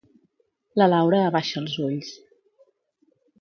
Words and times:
La 0.81 0.87
Laura 0.93 1.19
abaixa 1.27 1.61
els 1.65 1.77
ulls. 1.89 2.11